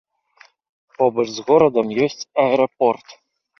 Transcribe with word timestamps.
Побач 1.01 1.27
з 1.35 1.45
горадам 1.51 1.93
ёсць 2.07 2.27
аэрапорт. 2.47 3.07